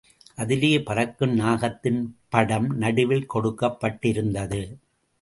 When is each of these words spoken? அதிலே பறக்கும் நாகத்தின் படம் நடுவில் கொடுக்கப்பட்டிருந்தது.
அதிலே 0.35 0.79
பறக்கும் 0.79 1.35
நாகத்தின் 1.39 2.01
படம் 2.29 2.69
நடுவில் 2.75 3.31
கொடுக்கப்பட்டிருந்தது. 3.33 4.61